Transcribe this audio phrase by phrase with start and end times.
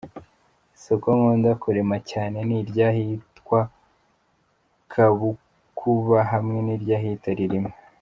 [0.77, 3.59] Isoko nkunda kurema cyane ni iry’ahitwa
[4.91, 7.71] Kabukuba hamwe n’iryahitwa Rilima.